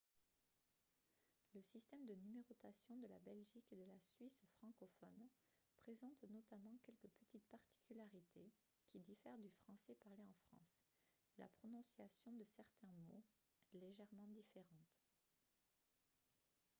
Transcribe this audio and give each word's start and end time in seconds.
le 1.53 1.61
système 1.61 2.03
de 2.07 2.15
numérotation 2.15 2.97
de 2.97 3.05
la 3.05 3.19
belgique 3.19 3.67
et 3.71 3.75
de 3.75 3.83
la 3.83 3.99
suisse 4.15 4.41
francophones 4.57 5.29
présente 5.83 6.17
notamment 6.31 6.79
quelques 6.83 7.11
petites 7.19 7.45
particularités 7.51 8.49
qui 8.91 8.99
diffèrent 9.01 9.37
du 9.37 9.51
français 9.51 9.93
parlé 10.03 10.23
en 10.23 10.33
france 10.47 10.81
et 11.37 11.41
la 11.41 11.49
prononciation 11.49 12.33
de 12.35 12.43
certains 12.45 12.95
mots 13.11 13.23
est 13.75 13.79
légèrement 13.79 14.25
différente 14.33 14.97